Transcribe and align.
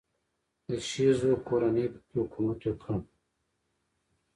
د 0.67 0.69
شیزو 0.89 1.31
کورنۍ 1.47 1.85
په 1.93 1.99
کې 2.03 2.13
حکومت 2.19 2.59
کاوه. 2.81 3.01